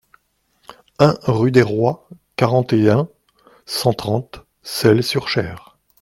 [0.97, 3.07] un rue des Roies, quarante et un,
[3.67, 5.77] cent trente, Selles-sur-Cher